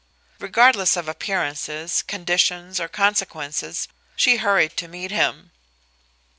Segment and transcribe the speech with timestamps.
[0.39, 5.51] Regardless of appearances, conditions or consequences, she hurried to meet him.